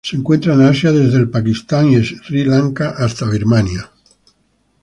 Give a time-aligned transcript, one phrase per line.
[0.03, 3.91] Se encuentran en Asia: desde el Pakistán y Sri Lanka hasta Birmania.